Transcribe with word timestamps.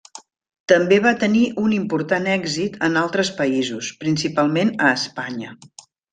També 0.71 0.95
va 1.03 1.11
tenir 1.23 1.43
un 1.63 1.75
important 1.77 2.25
èxit 2.37 2.79
en 2.89 2.97
altres 3.03 3.31
països, 3.43 3.93
principalment 4.07 4.73
a 4.89 4.97
Espanya. 4.97 5.55